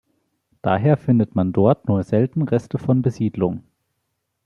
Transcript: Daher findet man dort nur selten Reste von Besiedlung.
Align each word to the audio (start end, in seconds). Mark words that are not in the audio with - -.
Daher 0.63 0.97
findet 0.97 1.35
man 1.35 1.53
dort 1.53 1.87
nur 1.87 2.01
selten 2.01 2.41
Reste 2.41 2.79
von 2.79 3.03
Besiedlung. 3.03 3.61